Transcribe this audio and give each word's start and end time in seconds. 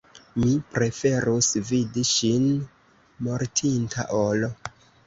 Mi 0.43 0.53
preferus 0.77 1.51
vidi 1.69 2.07
ŝin 2.15 2.49
mortinta 3.29 4.11
ol. 4.25 4.53